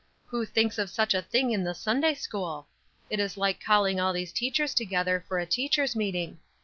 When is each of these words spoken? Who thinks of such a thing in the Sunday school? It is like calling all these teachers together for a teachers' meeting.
Who 0.29 0.45
thinks 0.45 0.79
of 0.79 0.89
such 0.89 1.13
a 1.13 1.21
thing 1.21 1.51
in 1.51 1.63
the 1.63 1.75
Sunday 1.75 2.15
school? 2.15 2.67
It 3.11 3.19
is 3.19 3.37
like 3.37 3.63
calling 3.63 3.99
all 3.99 4.13
these 4.13 4.33
teachers 4.33 4.73
together 4.73 5.23
for 5.27 5.37
a 5.37 5.45
teachers' 5.45 5.95
meeting. 5.95 6.39